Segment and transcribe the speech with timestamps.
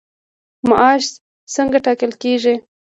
[0.69, 1.03] معاش
[1.55, 2.55] څنګه ټاکل کیږي؟